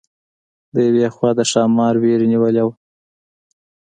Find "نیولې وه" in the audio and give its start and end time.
2.33-2.73